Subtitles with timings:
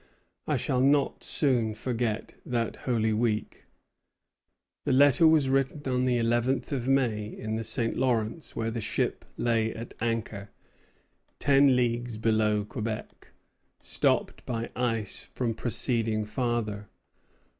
[0.47, 3.65] I shall not soon forget that Holy Week."
[4.83, 7.95] This letter was written on the eleventh of May, in the St.
[7.95, 10.49] Lawrence, where the ship lay at anchor,
[11.37, 13.27] ten leagues below Quebec,
[13.79, 16.89] stopped by ice from proceeding farther.